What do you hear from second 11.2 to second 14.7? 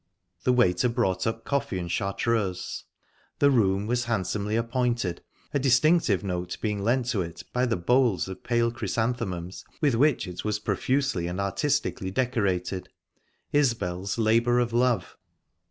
and artistically decorated Isbel's labour